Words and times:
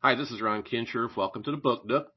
Hi, 0.00 0.14
this 0.14 0.30
is 0.30 0.40
Ron 0.40 0.62
Kinscherf. 0.62 1.16
Welcome 1.16 1.42
to 1.42 1.50
the 1.50 1.56
Book 1.56 1.84
Nook, 1.84 2.12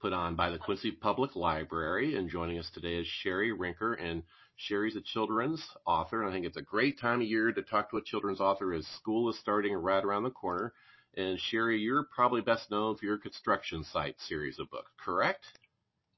put 0.00 0.12
on 0.12 0.36
by 0.36 0.50
the 0.50 0.58
Quincy 0.58 0.92
Public 0.92 1.34
Library. 1.34 2.14
And 2.14 2.30
joining 2.30 2.60
us 2.60 2.70
today 2.70 2.94
is 2.94 3.08
Sherri 3.08 3.50
Rinker. 3.50 3.98
And 4.00 4.22
Sherri's 4.54 4.94
a 4.94 5.00
children's 5.02 5.66
author. 5.84 6.22
And 6.22 6.30
I 6.30 6.32
think 6.32 6.46
it's 6.46 6.56
a 6.56 6.62
great 6.62 7.00
time 7.00 7.20
of 7.20 7.26
year 7.26 7.50
to 7.50 7.62
talk 7.62 7.90
to 7.90 7.96
a 7.96 8.06
children's 8.06 8.38
author 8.38 8.72
as 8.72 8.86
school 8.86 9.28
is 9.28 9.38
starting 9.40 9.74
right 9.74 10.04
around 10.04 10.22
the 10.22 10.30
corner. 10.30 10.74
And 11.16 11.40
Sherri, 11.40 11.80
you're 11.80 12.04
probably 12.04 12.40
best 12.40 12.70
known 12.70 12.94
for 12.94 13.04
your 13.04 13.18
construction 13.18 13.82
site 13.82 14.14
series 14.20 14.60
of 14.60 14.70
books, 14.70 14.92
correct? 14.94 15.42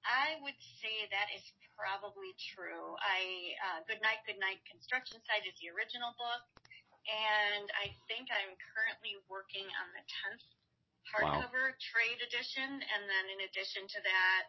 I 0.04 0.36
would 0.44 0.60
say 0.84 1.08
that 1.08 1.32
is 1.32 1.48
probably 1.80 2.36
true. 2.52 2.92
I 3.00 3.56
uh, 3.72 3.80
Good 3.88 4.04
Night, 4.04 4.20
Good 4.28 4.36
Night 4.38 4.60
Construction 4.68 5.16
Site 5.24 5.48
is 5.48 5.56
the 5.64 5.72
original 5.72 6.12
book, 6.20 6.44
and 7.08 7.72
I 7.72 7.88
think 8.04 8.28
I'm 8.28 8.52
currently 8.76 9.16
working 9.32 9.64
on 9.64 9.88
the 9.96 10.04
tenth 10.04 10.44
hardcover 11.12 11.74
wow. 11.74 11.84
trade 11.92 12.20
edition, 12.24 12.68
and 12.80 13.02
then 13.06 13.24
in 13.32 13.44
addition 13.48 13.84
to 13.88 14.00
that, 14.04 14.42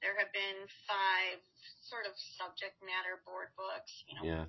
there 0.00 0.16
have 0.16 0.32
been 0.32 0.64
five 0.88 1.40
sort 1.84 2.08
of 2.08 2.16
subject 2.40 2.80
matter 2.80 3.20
board 3.28 3.52
books, 3.56 3.92
you 4.08 4.16
know, 4.16 4.24
yeah. 4.24 4.44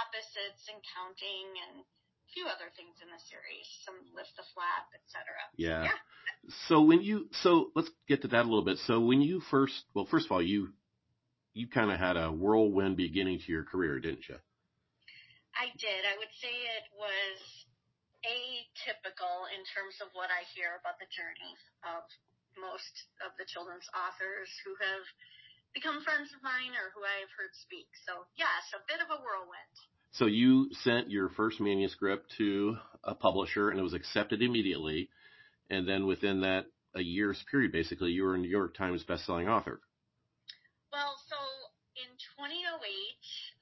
opposites 0.00 0.64
and 0.72 0.80
counting 0.96 1.48
and 1.68 1.84
a 1.84 2.28
few 2.32 2.48
other 2.48 2.72
things 2.72 2.96
in 3.04 3.08
the 3.12 3.20
series, 3.28 3.68
some 3.84 4.00
lift 4.16 4.32
the 4.40 4.46
flap, 4.56 4.88
etc. 4.96 5.28
Yeah. 5.60 5.92
yeah. 5.92 5.98
So 6.68 6.82
when 6.82 7.04
you 7.04 7.28
so 7.44 7.70
let's 7.76 7.90
get 8.08 8.22
to 8.22 8.28
that 8.32 8.44
a 8.44 8.48
little 8.48 8.64
bit. 8.64 8.78
So 8.88 9.00
when 9.00 9.20
you 9.20 9.40
first 9.52 9.76
well, 9.92 10.08
first 10.08 10.26
of 10.26 10.32
all, 10.32 10.42
you 10.42 10.72
you 11.52 11.68
kind 11.68 11.92
of 11.92 12.00
had 12.00 12.16
a 12.16 12.32
whirlwind 12.32 12.96
beginning 12.96 13.38
to 13.44 13.48
your 13.52 13.64
career, 13.64 14.00
didn't 14.00 14.26
you? 14.28 14.36
I 15.54 15.70
did. 15.78 16.02
I 16.02 16.18
would 16.18 16.34
say 16.42 16.50
it 16.50 16.86
was 16.98 17.38
atypical 18.24 19.46
in 19.52 19.62
terms 19.72 20.00
of 20.00 20.08
what 20.16 20.32
I 20.32 20.44
hear 20.56 20.80
about 20.80 20.96
the 20.98 21.08
journey 21.12 21.54
of 21.84 22.04
most 22.56 22.94
of 23.20 23.36
the 23.36 23.44
children's 23.44 23.86
authors 23.92 24.48
who 24.64 24.72
have 24.80 25.04
become 25.74 26.00
friends 26.06 26.30
of 26.32 26.40
mine 26.40 26.72
or 26.78 26.94
who 26.94 27.02
I 27.02 27.26
have 27.26 27.32
heard 27.34 27.52
speak. 27.58 27.90
So 28.06 28.24
yes, 28.38 28.62
a 28.72 28.80
bit 28.86 29.02
of 29.02 29.10
a 29.10 29.18
whirlwind. 29.18 29.74
So 30.14 30.26
you 30.30 30.70
sent 30.86 31.10
your 31.10 31.28
first 31.34 31.58
manuscript 31.58 32.32
to 32.38 32.78
a 33.02 33.14
publisher 33.14 33.70
and 33.70 33.78
it 33.78 33.82
was 33.82 33.94
accepted 33.94 34.42
immediately. 34.42 35.10
And 35.68 35.88
then 35.88 36.06
within 36.06 36.42
that 36.42 36.66
a 36.94 37.02
year's 37.02 37.42
period, 37.50 37.72
basically, 37.72 38.12
you 38.12 38.22
were 38.22 38.36
a 38.36 38.38
New 38.38 38.48
York 38.48 38.76
Times 38.76 39.02
bestselling 39.02 39.50
author. 39.50 39.80
Well, 40.92 41.18
so 41.26 41.34
in 41.98 42.06
2008, 42.38 42.78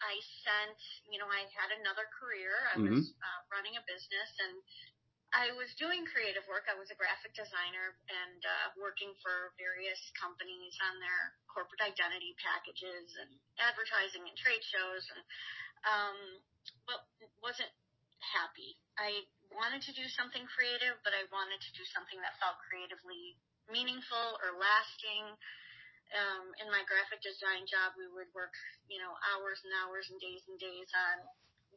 I 0.05 0.21
sent, 0.45 0.77
you 1.13 1.21
know, 1.21 1.29
I 1.29 1.45
had 1.53 1.71
another 1.77 2.09
career. 2.17 2.57
I 2.73 2.81
mm-hmm. 2.81 2.97
was 2.97 3.13
uh, 3.21 3.41
running 3.53 3.77
a 3.77 3.85
business 3.85 4.31
and 4.41 4.57
I 5.33 5.49
was 5.57 5.73
doing 5.81 6.05
creative 6.05 6.45
work. 6.45 6.69
I 6.69 6.77
was 6.77 6.93
a 6.93 6.97
graphic 6.97 7.33
designer 7.33 7.97
and 8.05 8.41
uh, 8.45 8.67
working 8.77 9.17
for 9.25 9.57
various 9.57 10.01
companies 10.13 10.77
on 10.85 11.01
their 11.01 11.33
corporate 11.49 11.81
identity 11.81 12.37
packages 12.37 13.09
and 13.17 13.33
advertising 13.57 14.29
and 14.29 14.37
trade 14.37 14.61
shows, 14.61 15.05
and 15.09 15.21
um, 15.89 16.19
but 16.85 17.09
wasn't 17.41 17.73
happy. 18.21 18.77
I 19.01 19.25
wanted 19.57 19.81
to 19.89 19.97
do 19.97 20.05
something 20.13 20.45
creative, 20.53 21.01
but 21.01 21.17
I 21.17 21.25
wanted 21.33 21.65
to 21.65 21.73
do 21.81 21.85
something 21.97 22.21
that 22.21 22.37
felt 22.37 22.61
creatively 22.69 23.41
meaningful 23.73 24.37
or 24.45 24.61
lasting. 24.61 25.33
Um, 26.13 26.53
in 26.61 26.69
my 26.69 26.85
graphic 26.85 27.25
design 27.25 27.65
job, 27.65 27.97
we 27.97 28.05
would 28.05 28.29
work, 28.37 28.53
you 28.85 29.01
know, 29.01 29.17
hours 29.33 29.65
and 29.65 29.73
hours 29.81 30.13
and 30.13 30.21
days 30.21 30.45
and 30.45 30.61
days 30.61 30.93
on, 30.93 31.25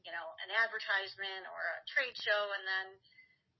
you 0.03 0.11
know, 0.11 0.27
an 0.43 0.51
advertisement 0.51 1.47
or 1.47 1.61
a 1.79 1.83
trade 1.87 2.15
show, 2.19 2.51
and 2.51 2.63
then 2.67 2.87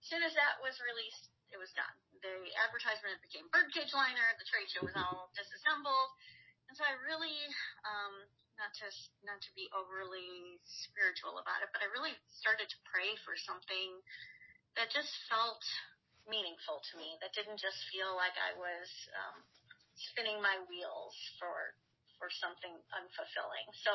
as 0.03 0.06
soon 0.12 0.22
as 0.22 0.36
that 0.36 0.59
was 0.59 0.76
released, 0.84 1.31
it 1.50 1.58
was 1.58 1.72
done. 1.73 1.96
The 2.20 2.52
advertisement 2.59 3.23
became 3.23 3.48
birdcage 3.56 3.96
liner. 3.96 4.28
The 4.36 4.50
trade 4.52 4.68
show 4.68 4.84
was 4.84 4.98
all 5.00 5.31
disassembled, 5.31 6.12
and 6.68 6.76
so 6.76 6.84
I 6.84 7.00
really, 7.08 7.40
um, 7.88 8.28
not 8.59 8.75
to 8.84 8.88
not 9.24 9.40
to 9.40 9.52
be 9.56 9.72
overly 9.72 10.59
spiritual 10.68 11.40
about 11.40 11.63
it, 11.63 11.72
but 11.72 11.80
I 11.80 11.88
really 11.96 12.13
started 12.28 12.68
to 12.68 12.78
pray 12.84 13.16
for 13.24 13.40
something 13.40 14.03
that 14.75 14.92
just 14.92 15.12
felt 15.31 15.63
meaningful 16.28 16.81
to 16.92 16.94
me. 17.00 17.16
That 17.22 17.31
didn't 17.31 17.62
just 17.62 17.80
feel 17.94 18.18
like 18.18 18.36
I 18.36 18.57
was 18.57 18.90
um, 19.16 19.40
spinning 19.95 20.39
my 20.44 20.59
wheels 20.67 21.16
for 21.39 21.75
for 22.16 22.31
something 22.31 22.72
unfulfilling. 22.95 23.67
So 23.83 23.91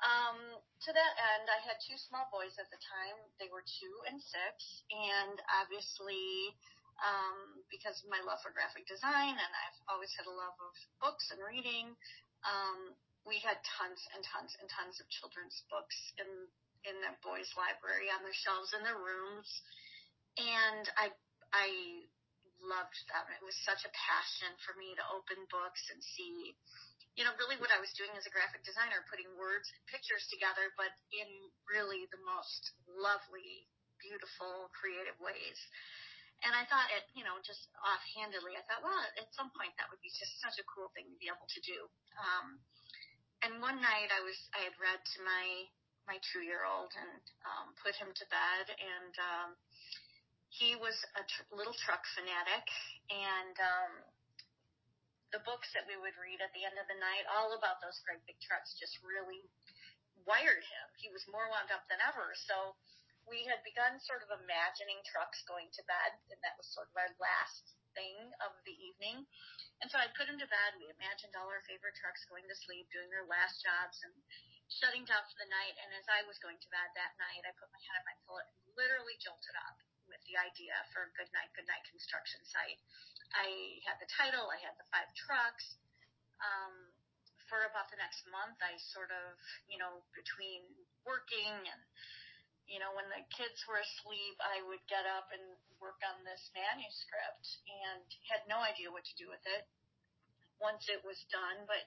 um, 0.00 0.56
to 0.56 0.90
that 0.96 1.14
end, 1.36 1.48
I 1.52 1.60
had 1.60 1.76
two 1.80 1.96
small 2.00 2.24
boys 2.32 2.56
at 2.56 2.68
the 2.72 2.80
time. 2.80 3.16
They 3.36 3.52
were 3.52 3.64
two 3.64 3.94
and 4.08 4.16
six, 4.20 4.84
and 4.88 5.36
obviously, 5.60 6.56
um, 7.04 7.60
because 7.68 8.00
of 8.00 8.08
my 8.08 8.20
love 8.24 8.40
for 8.40 8.52
graphic 8.52 8.88
design, 8.88 9.36
and 9.36 9.52
I've 9.52 9.80
always 9.92 10.12
had 10.16 10.24
a 10.24 10.32
love 10.32 10.56
of 10.60 10.72
books 11.04 11.28
and 11.32 11.40
reading, 11.44 11.92
um, 12.48 12.96
we 13.28 13.40
had 13.44 13.60
tons 13.64 14.00
and 14.16 14.24
tons 14.24 14.56
and 14.56 14.68
tons 14.72 14.96
of 15.00 15.06
children's 15.12 15.60
books 15.68 15.96
in 16.16 16.28
in 16.88 16.96
the 17.04 17.12
boys' 17.20 17.52
library 17.60 18.08
on 18.08 18.24
their 18.24 18.32
shelves 18.32 18.72
in 18.72 18.80
their 18.80 18.96
rooms, 18.96 19.48
and 20.40 20.88
I 20.96 21.12
I 21.52 21.68
loved 22.64 22.98
them. 23.08 23.26
It 23.34 23.44
was 23.44 23.56
such 23.66 23.82
a 23.84 23.92
passion 23.92 24.52
for 24.64 24.76
me 24.76 24.92
to 24.96 25.04
open 25.12 25.40
books 25.48 25.82
and 25.90 26.00
see 26.02 26.54
you 27.18 27.26
know, 27.26 27.34
really 27.42 27.58
what 27.58 27.74
I 27.74 27.82
was 27.82 27.90
doing 27.98 28.12
as 28.14 28.26
a 28.26 28.32
graphic 28.32 28.62
designer, 28.62 29.02
putting 29.10 29.28
words 29.34 29.66
and 29.74 29.80
pictures 29.90 30.22
together, 30.30 30.70
but 30.78 30.94
in 31.10 31.28
really 31.66 32.06
the 32.14 32.22
most 32.22 32.72
lovely, 32.86 33.66
beautiful, 33.98 34.70
creative 34.70 35.18
ways. 35.18 35.58
And 36.40 36.56
I 36.56 36.64
thought 36.72 36.88
it, 36.94 37.04
you 37.12 37.20
know, 37.20 37.36
just 37.44 37.68
offhandedly, 37.84 38.56
I 38.56 38.64
thought, 38.64 38.80
well, 38.80 38.96
at 38.96 39.28
some 39.36 39.52
point 39.52 39.76
that 39.76 39.90
would 39.92 40.00
be 40.00 40.08
just 40.08 40.40
such 40.40 40.56
a 40.56 40.64
cool 40.64 40.88
thing 40.96 41.04
to 41.12 41.18
be 41.20 41.28
able 41.28 41.44
to 41.44 41.60
do. 41.60 41.84
Um, 42.16 42.56
and 43.44 43.60
one 43.60 43.76
night 43.84 44.08
I 44.08 44.24
was, 44.24 44.38
I 44.56 44.64
had 44.64 44.76
read 44.80 45.00
to 45.04 45.18
my, 45.20 45.44
my 46.08 46.16
two 46.32 46.40
year 46.40 46.64
old 46.64 46.96
and, 46.96 47.20
um, 47.44 47.76
put 47.84 47.92
him 48.00 48.08
to 48.16 48.24
bed 48.32 48.72
and, 48.72 49.12
um, 49.20 49.48
he 50.50 50.74
was 50.76 50.98
a 51.16 51.22
tr- 51.24 51.50
little 51.54 51.74
truck 51.74 52.02
fanatic 52.14 52.66
and, 53.08 53.56
um, 53.58 53.92
the 55.30 55.42
books 55.46 55.70
that 55.78 55.86
we 55.86 55.94
would 55.94 56.18
read 56.18 56.42
at 56.42 56.50
the 56.58 56.66
end 56.66 56.74
of 56.74 56.90
the 56.90 56.98
night, 56.98 57.22
all 57.30 57.54
about 57.54 57.78
those 57.78 58.02
great 58.02 58.22
big 58.26 58.38
trucks, 58.42 58.74
just 58.74 58.98
really 59.06 59.46
wired 60.26 60.62
him. 60.62 60.86
He 60.98 61.10
was 61.14 61.22
more 61.30 61.46
wound 61.46 61.70
up 61.70 61.86
than 61.86 62.02
ever. 62.02 62.34
So 62.34 62.74
we 63.30 63.46
had 63.46 63.62
begun 63.62 64.02
sort 64.02 64.26
of 64.26 64.34
imagining 64.42 64.98
trucks 65.06 65.46
going 65.46 65.70
to 65.70 65.82
bed, 65.86 66.18
and 66.34 66.40
that 66.42 66.58
was 66.58 66.66
sort 66.74 66.90
of 66.90 66.98
our 66.98 67.12
last 67.22 67.78
thing 67.94 68.18
of 68.42 68.58
the 68.66 68.74
evening. 68.74 69.22
And 69.80 69.88
so 69.88 70.02
I 70.02 70.10
put 70.18 70.26
him 70.26 70.38
to 70.42 70.50
bed. 70.50 70.70
We 70.82 70.90
imagined 70.90 71.38
all 71.38 71.46
our 71.46 71.62
favorite 71.64 71.94
trucks 71.94 72.26
going 72.26 72.44
to 72.50 72.62
sleep, 72.66 72.90
doing 72.90 73.08
their 73.08 73.26
last 73.30 73.62
jobs, 73.62 74.02
and 74.02 74.14
shutting 74.66 75.06
down 75.06 75.22
for 75.30 75.38
the 75.40 75.50
night. 75.50 75.78
And 75.78 75.94
as 75.94 76.06
I 76.10 76.26
was 76.26 76.42
going 76.42 76.58
to 76.58 76.68
bed 76.74 76.90
that 76.98 77.14
night, 77.22 77.46
I 77.46 77.54
put 77.54 77.70
my 77.70 77.82
head 77.86 78.02
on 78.02 78.04
my 78.06 78.16
pillow 78.26 78.42
and 78.42 78.50
literally 78.74 79.14
jolted 79.22 79.56
up 79.62 79.78
the 80.30 80.38
idea 80.38 80.78
for 80.94 81.10
Good 81.18 81.26
Night, 81.34 81.50
Good 81.58 81.66
Night 81.66 81.82
construction 81.90 82.38
site. 82.46 82.78
I 83.34 83.82
had 83.82 83.98
the 83.98 84.06
title, 84.06 84.46
I 84.46 84.62
had 84.62 84.78
the 84.78 84.86
five 84.94 85.10
trucks. 85.18 85.74
Um, 86.38 86.94
for 87.50 87.66
about 87.66 87.90
the 87.90 87.98
next 87.98 88.22
month, 88.30 88.62
I 88.62 88.78
sort 88.94 89.10
of, 89.10 89.34
you 89.66 89.74
know, 89.74 90.06
between 90.14 90.62
working 91.02 91.50
and, 91.66 91.82
you 92.70 92.78
know, 92.78 92.94
when 92.94 93.10
the 93.10 93.26
kids 93.34 93.58
were 93.66 93.82
asleep, 93.82 94.38
I 94.38 94.62
would 94.70 94.82
get 94.86 95.02
up 95.02 95.34
and 95.34 95.58
work 95.82 95.98
on 96.06 96.22
this 96.22 96.46
manuscript 96.54 97.46
and 97.66 98.06
had 98.30 98.46
no 98.46 98.62
idea 98.62 98.94
what 98.94 99.02
to 99.02 99.18
do 99.18 99.26
with 99.26 99.42
it 99.50 99.66
once 100.62 100.86
it 100.86 101.02
was 101.02 101.18
done. 101.34 101.66
But 101.66 101.82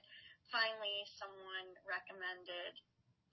finally, 0.52 1.08
someone 1.16 1.72
recommended 1.88 2.76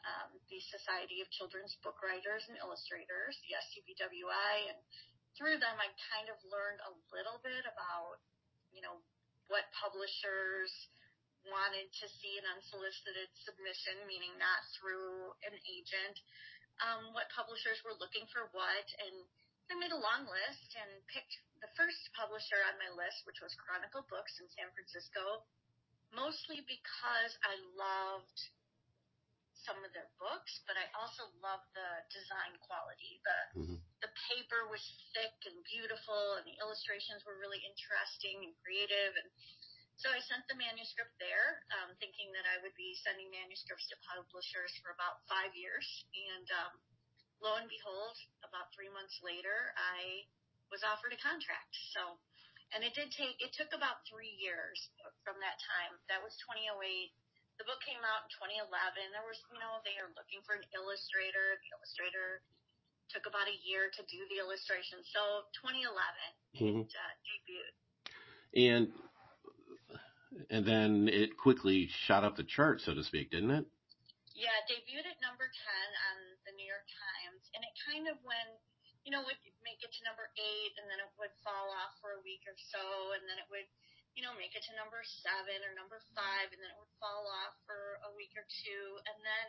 um, 0.05 0.31
the 0.49 0.61
Society 0.69 1.21
of 1.21 1.29
Children's 1.33 1.77
Book 1.85 1.99
Writers 2.01 2.45
and 2.49 2.57
Illustrators, 2.57 3.37
the 3.45 3.57
SCBWI, 3.57 4.73
and 4.73 4.79
through 5.37 5.61
them, 5.61 5.77
I 5.79 5.89
kind 6.11 6.27
of 6.27 6.37
learned 6.47 6.81
a 6.83 6.93
little 7.15 7.39
bit 7.41 7.63
about, 7.63 8.19
you 8.73 8.83
know, 8.83 8.99
what 9.47 9.67
publishers 9.75 10.71
wanted 11.47 11.89
to 11.89 12.05
see 12.21 12.37
an 12.37 12.45
unsolicited 12.57 13.29
submission, 13.41 13.97
meaning 14.05 14.33
not 14.37 14.61
through 14.77 15.33
an 15.47 15.55
agent, 15.65 16.17
um, 16.85 17.13
what 17.13 17.29
publishers 17.33 17.81
were 17.85 17.97
looking 17.97 18.25
for 18.29 18.49
what, 18.53 18.87
and 19.01 19.15
I 19.71 19.77
made 19.79 19.95
a 19.95 20.03
long 20.03 20.27
list 20.27 20.69
and 20.75 20.91
picked 21.07 21.31
the 21.63 21.71
first 21.79 22.01
publisher 22.11 22.59
on 22.67 22.75
my 22.75 22.91
list, 22.91 23.23
which 23.23 23.39
was 23.39 23.55
Chronicle 23.55 24.03
Books 24.11 24.35
in 24.43 24.47
San 24.51 24.67
Francisco, 24.75 25.47
mostly 26.11 26.59
because 26.67 27.31
I 27.45 27.55
loved 27.79 28.39
some 29.65 29.77
of 29.85 29.91
their 29.93 30.09
books, 30.17 30.61
but 30.65 30.77
I 30.77 30.89
also 30.97 31.29
love 31.41 31.61
the 31.77 31.89
design 32.09 32.57
quality. 32.65 33.21
The 33.21 33.39
mm-hmm. 33.61 33.77
the 34.01 34.11
paper 34.33 34.65
was 34.69 34.81
thick 35.13 35.37
and 35.45 35.57
beautiful, 35.69 36.41
and 36.41 36.45
the 36.45 36.57
illustrations 36.57 37.21
were 37.23 37.37
really 37.37 37.61
interesting 37.61 38.41
and 38.45 38.53
creative. 38.61 39.13
And 39.17 39.29
so 40.01 40.09
I 40.09 40.17
sent 40.25 40.49
the 40.49 40.57
manuscript 40.57 41.13
there, 41.21 41.61
um, 41.77 41.93
thinking 42.01 42.33
that 42.33 42.49
I 42.49 42.57
would 42.65 42.73
be 42.73 42.97
sending 43.05 43.29
manuscripts 43.29 43.85
to 43.93 43.97
publishers 44.01 44.73
for 44.81 44.89
about 44.97 45.21
five 45.29 45.53
years. 45.53 45.85
And 46.09 46.47
um, 46.57 46.73
lo 47.37 47.61
and 47.61 47.69
behold, 47.69 48.17
about 48.41 48.73
three 48.73 48.89
months 48.89 49.21
later, 49.21 49.77
I 49.77 50.25
was 50.73 50.81
offered 50.81 51.13
a 51.13 51.21
contract. 51.21 51.77
So, 51.93 52.17
and 52.73 52.81
it 52.81 52.97
did 52.97 53.13
take, 53.13 53.37
it 53.37 53.53
took 53.53 53.77
about 53.77 54.01
three 54.09 54.33
years 54.41 54.89
from 55.21 55.37
that 55.43 55.61
time. 55.61 56.01
That 56.09 56.25
was 56.25 56.33
2008. 56.49 57.13
The 57.61 57.69
book 57.69 57.85
came 57.85 58.01
out 58.01 58.25
in 58.25 58.29
2011. 58.41 58.73
There 59.13 59.21
was, 59.21 59.37
you 59.53 59.61
know, 59.61 59.85
they 59.85 59.93
were 60.01 60.09
looking 60.17 60.41
for 60.41 60.57
an 60.57 60.65
illustrator. 60.73 61.61
The 61.61 61.77
illustrator 61.77 62.41
took 63.13 63.29
about 63.29 63.45
a 63.45 63.53
year 63.61 63.93
to 63.93 64.01
do 64.09 64.25
the 64.33 64.41
illustration. 64.41 65.05
So 65.05 65.45
2011, 65.61 65.93
mm-hmm. 66.57 66.89
it 66.89 66.89
uh, 66.89 67.13
debuted. 67.21 67.73
And 68.57 68.83
and 70.49 70.65
then 70.65 71.05
it 71.13 71.37
quickly 71.37 71.85
shot 72.09 72.25
up 72.25 72.33
the 72.33 72.49
chart, 72.49 72.81
so 72.81 72.97
to 72.97 73.05
speak, 73.05 73.29
didn't 73.29 73.53
it? 73.53 73.69
Yeah, 74.33 74.57
it 74.65 74.65
debuted 74.65 75.05
at 75.05 75.21
number 75.21 75.45
10 75.45 75.53
on 75.53 76.17
the 76.49 76.57
New 76.57 76.65
York 76.65 76.89
Times, 76.89 77.45
and 77.53 77.61
it 77.61 77.73
kind 77.85 78.09
of 78.09 78.17
went, 78.25 78.57
you 79.05 79.13
know, 79.13 79.21
would 79.21 79.37
make 79.61 79.85
it 79.85 79.93
to 79.93 80.01
number 80.01 80.33
eight, 80.33 80.73
and 80.81 80.89
then 80.89 80.97
it 80.97 81.13
would 81.21 81.35
fall 81.45 81.69
off 81.77 81.93
for 82.01 82.17
a 82.17 82.25
week 82.25 82.41
or 82.49 82.57
so, 82.57 83.13
and 83.13 83.21
then 83.29 83.37
it 83.37 83.45
would, 83.53 83.69
you 84.21 84.29
know, 84.29 84.37
make 84.37 84.53
it 84.53 84.61
to 84.69 84.77
number 84.77 85.01
seven 85.25 85.65
or 85.65 85.73
number 85.73 85.97
five, 86.13 86.53
and 86.53 86.61
then 86.61 86.69
it 86.69 86.77
would 86.77 86.93
fall 87.01 87.25
off 87.41 87.57
for 87.65 87.97
a 88.05 88.13
week 88.13 88.29
or 88.37 88.45
two, 88.45 89.01
and 89.09 89.17
then 89.25 89.47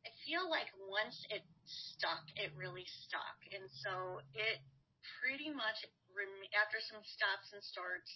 I 0.00 0.08
feel 0.24 0.48
like 0.48 0.72
once 0.80 1.20
it 1.28 1.44
stuck, 1.68 2.24
it 2.40 2.48
really 2.56 2.88
stuck, 3.04 3.36
and 3.52 3.68
so 3.84 4.24
it 4.32 4.64
pretty 5.20 5.52
much 5.52 5.84
after 6.56 6.80
some 6.88 7.04
stops 7.04 7.52
and 7.52 7.60
starts 7.60 8.08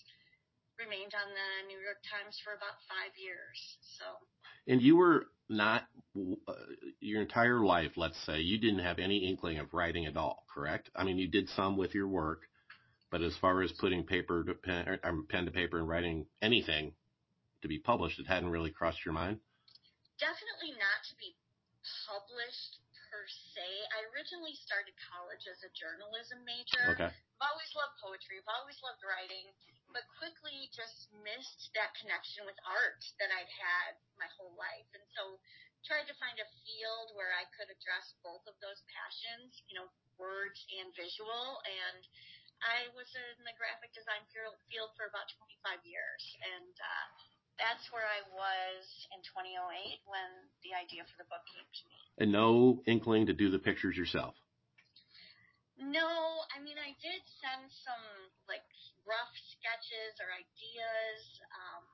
remained 0.80 1.12
on 1.12 1.28
the 1.28 1.68
New 1.68 1.76
York 1.76 2.00
Times 2.08 2.40
for 2.40 2.56
about 2.56 2.80
five 2.88 3.12
years. 3.20 3.60
So. 4.00 4.08
And 4.64 4.80
you 4.80 4.96
were 4.96 5.28
not 5.52 5.84
uh, 6.48 6.72
your 7.04 7.20
entire 7.20 7.60
life, 7.60 8.00
let's 8.00 8.16
say, 8.24 8.40
you 8.40 8.56
didn't 8.56 8.80
have 8.80 8.96
any 8.96 9.28
inkling 9.28 9.60
of 9.60 9.76
writing 9.76 10.08
at 10.08 10.16
all, 10.16 10.48
correct? 10.48 10.88
I 10.96 11.04
mean, 11.04 11.20
you 11.20 11.28
did 11.28 11.52
some 11.52 11.76
with 11.76 11.94
your 11.94 12.08
work, 12.08 12.48
but 13.12 13.20
as 13.20 13.36
far 13.36 13.60
as 13.60 13.70
putting 13.76 14.08
paper 14.08 14.40
to 14.42 14.56
pen, 14.56 14.88
or 14.88 14.96
um, 15.04 15.28
pen 15.28 15.44
to 15.44 15.52
paper 15.52 15.76
and 15.76 15.86
writing 15.86 16.24
anything 16.40 16.96
to 17.60 17.68
be 17.68 17.76
published, 17.78 18.16
it 18.18 18.26
hadn't 18.26 18.48
really 18.48 18.72
crossed 18.72 19.04
your 19.04 19.12
mind. 19.12 19.36
Definitely 20.16 20.72
not 20.80 21.04
to 21.12 21.14
be 21.20 21.36
published 22.08 22.80
per 23.12 23.20
se. 23.52 23.68
I 23.92 24.08
originally 24.16 24.56
started 24.56 24.96
college 25.12 25.44
as 25.44 25.60
a 25.60 25.70
journalism 25.76 26.40
major. 26.48 26.96
Okay. 26.96 27.12
I've 27.12 27.44
always 27.52 27.68
loved 27.76 28.00
poetry. 28.00 28.40
I've 28.40 28.48
always 28.48 28.80
loved 28.80 29.04
writing, 29.04 29.52
but 29.92 30.08
quickly 30.16 30.72
just 30.72 31.12
missed 31.20 31.68
that 31.76 31.92
connection 32.00 32.48
with 32.48 32.56
art 32.64 33.04
that 33.20 33.28
I'd 33.28 33.52
had 33.52 34.00
my 34.16 34.26
whole 34.40 34.56
life. 34.56 34.88
And 34.96 35.04
so 35.12 35.36
tried 35.84 36.08
to 36.08 36.16
find 36.16 36.38
a 36.40 36.48
field 36.64 37.12
where 37.12 37.36
I 37.36 37.44
could 37.58 37.68
address 37.68 38.16
both 38.24 38.46
of 38.48 38.56
those 38.64 38.80
passions, 38.88 39.60
you 39.68 39.76
know, 39.76 39.90
words 40.16 40.64
and 40.80 40.88
visual. 40.96 41.60
And 41.66 42.00
I 42.62 42.90
was 42.94 43.10
in 43.14 43.42
the 43.42 43.54
graphic 43.58 43.90
design 43.94 44.22
field 44.30 44.90
for 44.94 45.10
about 45.10 45.26
25 45.36 45.82
years. 45.86 46.22
And, 46.42 46.74
uh, 46.78 47.06
that's 47.60 47.84
where 47.92 48.06
I 48.06 48.24
was 48.32 48.84
in 49.12 49.20
2008 49.22 50.02
when 50.08 50.30
the 50.64 50.72
idea 50.72 51.04
for 51.04 51.20
the 51.20 51.28
book 51.28 51.44
came 51.52 51.66
to 51.66 51.82
me. 51.88 51.98
And 52.18 52.30
no 52.32 52.80
inkling 52.88 53.28
to 53.28 53.36
do 53.36 53.52
the 53.52 53.60
pictures 53.60 53.96
yourself? 53.96 54.34
No, 55.76 56.06
I 56.54 56.62
mean, 56.62 56.78
I 56.78 56.94
did 57.02 57.22
send 57.42 57.66
some 57.82 58.04
like 58.46 58.64
rough 59.02 59.34
sketches 59.56 60.14
or 60.22 60.30
ideas. 60.30 61.20
Um, 61.50 61.84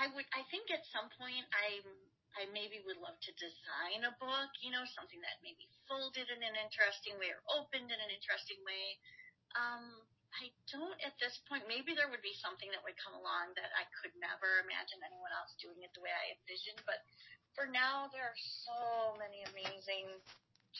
I 0.00 0.06
would, 0.16 0.26
I 0.34 0.42
think 0.50 0.72
at 0.72 0.82
some 0.90 1.06
point 1.20 1.46
I, 1.52 1.84
I 2.34 2.48
maybe 2.50 2.80
would 2.88 2.98
love 2.98 3.14
to 3.22 3.32
design 3.38 4.08
a 4.08 4.14
book, 4.18 4.50
you 4.64 4.72
know, 4.72 4.82
something 4.96 5.20
that 5.20 5.38
maybe 5.44 5.68
folded 5.84 6.26
in 6.32 6.40
an 6.42 6.56
interesting 6.58 7.14
way 7.20 7.30
or 7.30 7.40
opened 7.54 7.92
in 7.92 8.00
an 8.00 8.10
interesting 8.10 8.58
way. 8.64 8.98
Um, 9.56 10.02
I 10.32 10.48
don't 10.72 10.96
at 11.04 11.12
this 11.20 11.36
point. 11.44 11.68
Maybe 11.68 11.92
there 11.92 12.08
would 12.08 12.24
be 12.24 12.32
something 12.40 12.72
that 12.72 12.80
would 12.82 12.96
come 12.96 13.12
along 13.12 13.52
that 13.60 13.68
I 13.76 13.84
could 14.00 14.16
never 14.16 14.64
imagine 14.64 15.04
anyone 15.04 15.32
else 15.36 15.52
doing 15.60 15.84
it 15.84 15.92
the 15.92 16.00
way 16.00 16.12
I 16.12 16.32
envisioned. 16.40 16.80
But 16.88 17.04
for 17.52 17.68
now, 17.68 18.08
there 18.16 18.24
are 18.24 18.40
so 18.64 19.12
many 19.20 19.44
amazing 19.52 20.08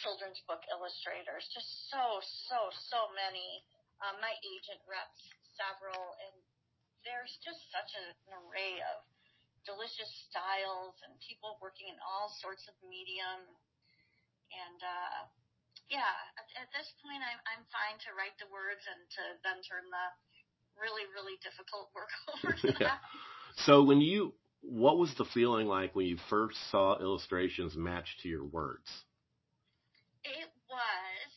children's 0.00 0.40
book 0.48 0.64
illustrators. 0.72 1.44
Just 1.52 1.92
so, 1.92 2.24
so, 2.48 2.72
so 2.88 3.12
many. 3.12 3.60
Um, 4.00 4.16
my 4.24 4.32
agent 4.40 4.80
reps 4.88 5.20
several, 5.54 6.16
and 6.26 6.34
there's 7.04 7.36
just 7.44 7.60
such 7.70 7.92
an 7.92 8.16
array 8.32 8.80
of 8.96 9.04
delicious 9.69 10.10
styles 10.32 10.96
and 11.06 11.12
people 11.22 11.60
working 11.62 11.92
in 11.92 11.98
all 12.02 12.32
sorts 12.40 12.66
of 12.66 12.74
medium. 12.82 13.46
And 14.52 14.80
uh, 14.80 15.20
yeah, 15.90 16.12
at, 16.38 16.46
at 16.67 16.69
this 16.75 16.88
point, 17.02 17.23
I'm 17.23 17.40
I'm 17.49 17.64
fine 17.73 17.99
to 18.06 18.11
write 18.14 18.37
the 18.38 18.49
words 18.50 18.82
and 18.87 19.00
to 19.19 19.23
then 19.43 19.58
turn 19.67 19.87
the 19.88 20.06
really 20.79 21.06
really 21.11 21.37
difficult 21.43 21.90
work 21.96 22.12
over 22.31 22.55
to 22.55 22.70
yeah. 22.79 22.99
that. 22.99 23.00
So 23.67 23.84
when 23.84 24.00
you, 24.00 24.32
what 24.64 24.96
was 24.96 25.12
the 25.19 25.29
feeling 25.37 25.69
like 25.69 25.94
when 25.94 26.06
you 26.06 26.17
first 26.31 26.56
saw 26.70 26.96
illustrations 26.99 27.76
matched 27.76 28.25
to 28.25 28.29
your 28.29 28.44
words? 28.44 28.88
It 30.25 30.49
was 30.70 31.31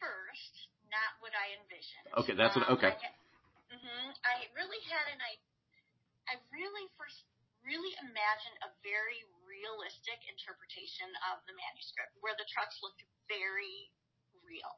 first 0.00 0.54
not 0.90 1.18
what 1.22 1.34
I 1.36 1.54
envisioned. 1.60 2.08
Okay, 2.24 2.34
that's 2.34 2.56
what. 2.56 2.66
Okay. 2.78 2.94
Um, 2.94 3.78
mm-hmm, 3.78 4.06
I 4.26 4.48
really 4.56 4.82
had 4.90 5.04
an 5.12 5.20
I, 5.22 5.32
I 6.30 6.34
really 6.50 6.86
first 6.98 7.22
really 7.64 7.92
imagined 8.04 8.56
a 8.64 8.70
very 8.84 9.24
realistic 9.44 10.20
interpretation 10.28 11.08
of 11.32 11.40
the 11.48 11.56
manuscript 11.56 12.12
where 12.20 12.36
the 12.36 12.48
trucks 12.52 12.78
looked 12.84 13.00
very 13.28 13.88
real. 14.44 14.72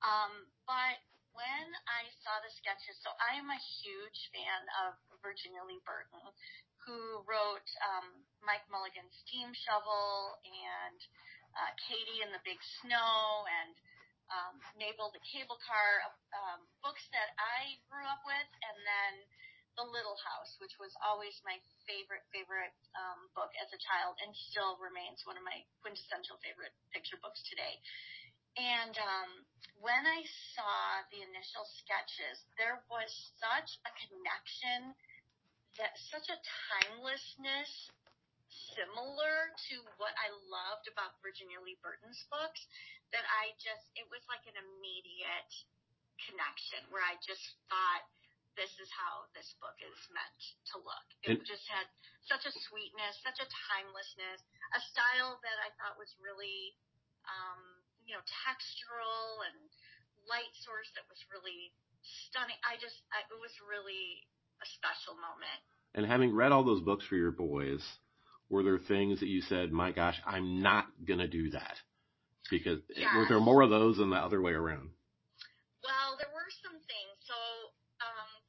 Um, 0.00 0.48
but 0.64 1.00
when 1.36 1.68
I 1.88 2.08
saw 2.24 2.40
the 2.40 2.52
sketches, 2.56 2.96
so 3.04 3.12
I 3.20 3.36
am 3.36 3.52
a 3.52 3.60
huge 3.84 4.32
fan 4.32 4.62
of 4.88 4.96
Virginia 5.20 5.60
Lee 5.68 5.84
Burton, 5.84 6.24
who 6.80 7.20
wrote 7.28 7.68
um, 7.84 8.24
Mike 8.40 8.64
Mulligan's 8.72 9.12
Steam 9.26 9.52
Shovel 9.52 10.40
and 10.44 10.98
uh, 11.56 11.70
Katie 11.76 12.24
and 12.24 12.32
the 12.32 12.40
Big 12.46 12.60
Snow 12.80 13.44
and 13.44 13.74
um, 14.32 14.54
Mabel 14.78 15.12
the 15.14 15.22
Cable 15.22 15.58
Car, 15.62 15.90
um, 16.34 16.64
books 16.82 17.04
that 17.14 17.34
I 17.38 17.78
grew 17.90 18.06
up 18.06 18.22
with, 18.26 18.50
and 18.64 18.78
then 18.82 19.12
the 19.76 19.84
Little 19.84 20.16
House, 20.24 20.56
which 20.58 20.74
was 20.80 20.92
always 21.04 21.36
my 21.44 21.60
favorite, 21.84 22.24
favorite 22.32 22.72
um, 22.96 23.28
book 23.36 23.52
as 23.60 23.68
a 23.72 23.80
child 23.80 24.16
and 24.24 24.32
still 24.50 24.80
remains 24.80 25.22
one 25.28 25.36
of 25.36 25.44
my 25.44 25.60
quintessential 25.84 26.40
favorite 26.40 26.72
picture 26.90 27.20
books 27.20 27.44
today. 27.46 27.76
And 28.56 28.96
um, 28.96 29.30
when 29.84 30.02
I 30.08 30.24
saw 30.56 31.04
the 31.12 31.20
initial 31.20 31.68
sketches, 31.76 32.40
there 32.56 32.80
was 32.88 33.12
such 33.36 33.76
a 33.84 33.92
connection, 34.08 34.96
that 35.76 35.92
such 36.08 36.32
a 36.32 36.40
timelessness 36.72 37.68
similar 38.72 39.52
to 39.68 39.76
what 40.00 40.16
I 40.16 40.32
loved 40.48 40.88
about 40.88 41.20
Virginia 41.20 41.60
Lee 41.60 41.76
Burton's 41.84 42.24
books 42.32 42.64
that 43.12 43.28
I 43.28 43.52
just, 43.60 43.84
it 43.92 44.08
was 44.08 44.24
like 44.32 44.44
an 44.48 44.56
immediate 44.56 45.52
connection 46.24 46.80
where 46.88 47.04
I 47.04 47.20
just 47.20 47.44
thought, 47.68 48.04
this 48.56 48.72
is 48.80 48.88
how 48.90 49.28
this 49.36 49.54
book 49.60 49.76
is 49.84 49.96
meant 50.10 50.40
to 50.72 50.80
look. 50.80 51.06
It 51.22 51.38
and, 51.38 51.46
just 51.46 51.64
had 51.68 51.86
such 52.24 52.48
a 52.48 52.52
sweetness, 52.66 53.20
such 53.22 53.38
a 53.38 53.46
timelessness, 53.70 54.40
a 54.74 54.80
style 54.90 55.38
that 55.44 55.58
I 55.62 55.70
thought 55.78 56.00
was 56.00 56.10
really, 56.18 56.74
um, 57.28 57.60
you 58.08 58.16
know, 58.16 58.24
textural 58.44 59.44
and 59.46 59.56
light 60.26 60.50
source 60.64 60.88
that 60.96 61.06
was 61.06 61.20
really 61.30 61.70
stunning. 62.26 62.58
I 62.64 62.80
just, 62.80 62.96
I, 63.12 63.22
it 63.28 63.38
was 63.38 63.52
really 63.62 64.24
a 64.58 64.66
special 64.80 65.14
moment. 65.20 65.60
And 65.94 66.08
having 66.08 66.34
read 66.34 66.50
all 66.50 66.64
those 66.64 66.82
books 66.82 67.04
for 67.06 67.16
your 67.16 67.32
boys, 67.32 67.84
were 68.48 68.64
there 68.64 68.80
things 68.80 69.20
that 69.20 69.30
you 69.30 69.44
said, 69.44 69.70
my 69.70 69.92
gosh, 69.92 70.16
I'm 70.24 70.64
not 70.64 70.88
going 71.04 71.20
to 71.20 71.30
do 71.30 71.52
that? 71.52 71.76
Because 72.48 72.80
yes. 72.94 73.10
were 73.14 73.26
there 73.28 73.42
more 73.42 73.62
of 73.62 73.70
those 73.70 73.98
than 73.98 74.10
the 74.10 74.22
other 74.22 74.40
way 74.40 74.52
around? 74.52 74.94
Well, 75.82 76.14
there 76.18 76.30
were 76.30 76.50
some 76.62 76.78
things. 76.86 77.16
So 77.26 77.34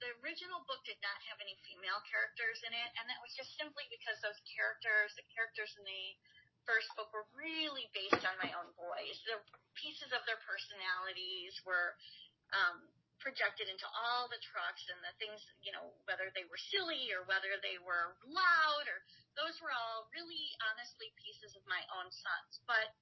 the 0.07 0.13
original 0.37 0.61
book 0.69 0.85
did 0.85 1.01
not 1.01 1.17
have 1.25 1.41
any 1.41 1.57
female 1.65 1.97
characters 2.05 2.61
in 2.61 2.69
it, 2.69 2.89
and 3.01 3.09
that 3.09 3.17
was 3.25 3.33
just 3.33 3.57
simply 3.57 3.89
because 3.89 4.21
those 4.21 4.37
characters, 4.45 5.09
the 5.17 5.25
characters 5.33 5.73
in 5.81 5.81
the 5.81 6.13
first 6.61 6.85
book, 6.93 7.09
were 7.09 7.25
really 7.33 7.89
based 7.89 8.21
on 8.21 8.37
my 8.37 8.53
own 8.53 8.69
boys. 8.77 9.17
The 9.25 9.41
pieces 9.73 10.13
of 10.13 10.21
their 10.29 10.37
personalities 10.45 11.57
were 11.65 11.97
um, 12.53 12.85
projected 13.17 13.65
into 13.65 13.89
all 13.97 14.29
the 14.29 14.37
trucks 14.45 14.85
and 14.93 15.01
the 15.01 15.09
things, 15.17 15.41
you 15.65 15.73
know, 15.73 15.89
whether 16.05 16.29
they 16.37 16.45
were 16.45 16.61
silly 16.69 17.09
or 17.17 17.25
whether 17.25 17.57
they 17.65 17.81
were 17.81 18.13
loud, 18.29 18.85
or 18.85 19.01
those 19.41 19.57
were 19.57 19.73
all 19.73 20.05
really 20.13 20.53
honestly 20.69 21.09
pieces 21.17 21.57
of 21.57 21.65
my 21.65 21.81
own 21.97 22.13
sons. 22.13 22.61
But 22.69 22.93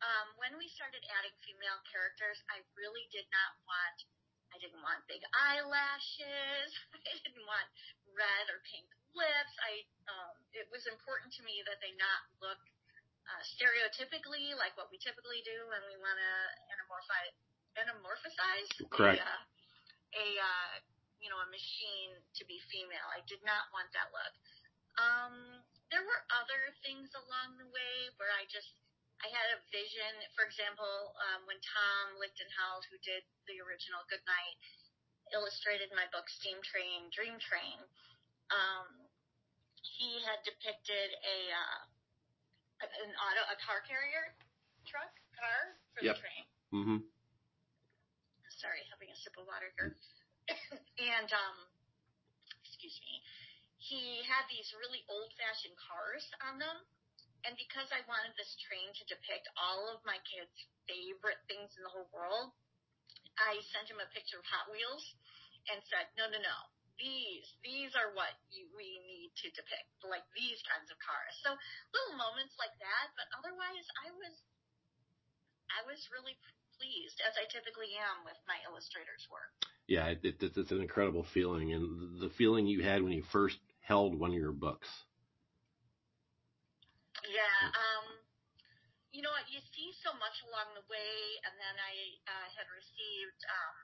um, 0.00 0.32
when 0.40 0.56
we 0.56 0.64
started 0.72 1.04
adding 1.20 1.36
female 1.44 1.76
characters, 1.92 2.40
I 2.48 2.64
really 2.72 3.04
did 3.12 3.28
not 3.28 3.52
want 3.68 4.00
I 4.50 4.56
didn't 4.58 4.82
want 4.82 5.00
big 5.06 5.22
eyelashes. 5.32 6.68
I 6.94 7.14
didn't 7.22 7.46
want 7.46 7.66
red 8.14 8.50
or 8.50 8.60
pink 8.66 8.86
lips. 9.14 9.54
I 9.62 9.86
um, 10.10 10.34
it 10.54 10.66
was 10.70 10.86
important 10.90 11.30
to 11.38 11.42
me 11.46 11.62
that 11.66 11.78
they 11.82 11.94
not 11.98 12.20
look 12.42 12.60
uh, 13.26 13.42
stereotypically 13.46 14.54
like 14.58 14.74
what 14.74 14.90
we 14.90 14.98
typically 14.98 15.42
do 15.46 15.56
when 15.70 15.82
we 15.86 15.96
want 16.02 16.18
to 16.18 16.34
anamorphize 16.74 17.34
anthropomorphize 17.78 18.70
Correct. 18.90 19.22
a, 19.22 19.26
uh, 19.26 19.42
a 20.18 20.26
uh, 20.42 20.74
you 21.22 21.30
know 21.30 21.38
a 21.38 21.48
machine 21.50 22.18
to 22.34 22.42
be 22.46 22.58
female. 22.70 23.06
I 23.14 23.22
did 23.30 23.42
not 23.46 23.70
want 23.70 23.90
that 23.94 24.10
look. 24.10 24.34
Um, 24.98 25.62
there 25.94 26.02
were 26.02 26.22
other 26.34 26.74
things 26.82 27.10
along 27.14 27.58
the 27.58 27.68
way 27.70 27.94
where 28.18 28.30
I 28.34 28.46
just 28.50 28.74
I 29.20 29.28
had 29.28 29.48
a 29.52 29.58
vision. 29.68 30.12
For 30.32 30.48
example, 30.48 31.12
um, 31.30 31.44
when 31.44 31.60
Tom 31.60 32.16
Lichtenheld, 32.16 32.88
who 32.88 32.96
did 33.04 33.20
the 33.44 33.60
original 33.60 34.00
Goodnight, 34.08 34.56
illustrated 35.36 35.92
my 35.92 36.08
book 36.10 36.26
Steam 36.32 36.58
Train, 36.64 37.12
Dream 37.12 37.36
Train, 37.38 37.78
um, 38.50 38.88
he 39.84 40.24
had 40.24 40.40
depicted 40.42 41.12
a 41.20 41.38
uh, 41.52 41.80
an 42.80 43.12
auto 43.12 43.42
a 43.52 43.56
car 43.60 43.84
carrier 43.84 44.32
truck 44.88 45.12
car 45.36 45.76
for 45.92 46.00
Yep. 46.00 46.16
the 46.16 46.20
train. 46.24 46.44
Mm-hmm. 46.72 46.98
Sorry, 48.56 48.84
having 48.92 49.08
a 49.08 49.16
sip 49.16 49.36
of 49.40 49.48
water 49.48 49.72
here. 49.76 49.96
and 51.12 51.28
um, 51.32 51.56
excuse 52.64 52.96
me, 53.04 53.20
he 53.80 54.20
had 54.28 54.44
these 54.52 54.68
really 54.76 55.00
old-fashioned 55.08 55.76
cars 55.80 56.28
on 56.44 56.60
them. 56.60 56.76
And 57.48 57.56
because 57.56 57.88
I 57.88 58.04
wanted 58.04 58.36
this 58.36 58.52
train 58.60 58.92
to 58.92 59.04
depict 59.08 59.48
all 59.56 59.88
of 59.88 60.04
my 60.04 60.20
kids' 60.28 60.52
favorite 60.84 61.40
things 61.48 61.72
in 61.76 61.82
the 61.82 61.92
whole 61.92 62.08
world, 62.12 62.52
I 63.40 63.56
sent 63.72 63.88
him 63.88 64.00
a 64.02 64.08
picture 64.12 64.36
of 64.36 64.46
Hot 64.52 64.68
Wheels 64.68 65.04
and 65.72 65.80
said, 65.88 66.12
no, 66.20 66.28
no, 66.28 66.36
no. 66.36 66.58
These, 67.00 67.48
these 67.64 67.96
are 67.96 68.12
what 68.12 68.36
you, 68.52 68.68
we 68.76 69.00
need 69.08 69.32
to 69.40 69.48
depict, 69.56 69.88
like 70.04 70.26
these 70.36 70.60
kinds 70.68 70.92
of 70.92 71.00
cars. 71.00 71.32
So 71.40 71.56
little 71.96 72.20
moments 72.20 72.60
like 72.60 72.76
that, 72.76 73.06
but 73.16 73.24
otherwise 73.40 73.86
I 74.04 74.12
was, 74.12 74.34
I 75.72 75.80
was 75.88 75.96
really 76.12 76.36
pleased, 76.76 77.24
as 77.24 77.32
I 77.40 77.48
typically 77.48 77.96
am 77.96 78.20
with 78.28 78.36
my 78.44 78.60
illustrator's 78.68 79.24
work. 79.32 79.48
Yeah, 79.88 80.12
it, 80.12 80.20
it, 80.20 80.44
it's 80.44 80.72
an 80.76 80.84
incredible 80.84 81.24
feeling, 81.32 81.72
and 81.72 82.20
the 82.20 82.28
feeling 82.36 82.68
you 82.68 82.84
had 82.84 83.00
when 83.00 83.16
you 83.16 83.24
first 83.32 83.56
held 83.80 84.12
one 84.12 84.30
of 84.30 84.36
your 84.36 84.52
books. 84.52 84.88
Yeah, 87.30 87.62
um, 87.70 88.18
you 89.14 89.22
know 89.22 89.30
what? 89.30 89.46
You 89.46 89.62
see 89.70 89.94
so 90.02 90.10
much 90.18 90.42
along 90.50 90.74
the 90.74 90.82
way, 90.90 91.18
and 91.46 91.54
then 91.62 91.76
I 91.78 91.94
uh, 92.26 92.48
had 92.58 92.66
received 92.74 93.38
um, 93.46 93.76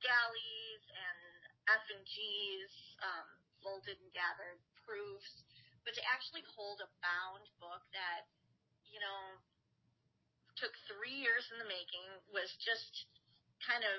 galleys 0.00 0.82
and 0.88 1.20
F 1.68 1.84
and 1.92 2.00
G's, 2.08 2.72
um, 3.04 3.28
folded 3.60 4.00
and 4.00 4.12
gathered 4.16 4.56
proofs, 4.88 5.44
but 5.84 5.92
to 6.00 6.02
actually 6.08 6.40
hold 6.56 6.80
a 6.80 6.88
bound 7.04 7.44
book 7.60 7.84
that, 7.92 8.24
you 8.88 8.96
know, 9.04 9.36
took 10.56 10.72
three 10.88 11.12
years 11.12 11.44
in 11.52 11.60
the 11.60 11.68
making 11.68 12.08
was 12.32 12.48
just 12.56 13.04
kind 13.68 13.84
of 13.84 13.98